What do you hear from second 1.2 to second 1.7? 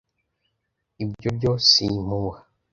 byo